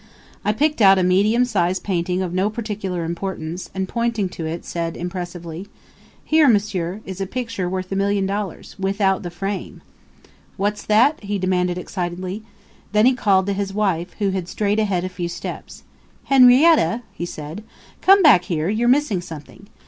[0.43, 4.65] I picked out a medium size painting of no particular importance and, pointing to it,
[4.65, 5.67] said impressively:
[6.25, 9.83] 'Here, m'sieur, is a picture worth a million dollars without the frame!'
[10.57, 12.41] "'What's that?' he demanded excitedly.
[12.93, 15.83] Then he called to his wife, who had strayed ahead a few steps.
[16.23, 17.63] 'Henrietta,' he said,
[18.01, 19.67] 'come back here you're missing something.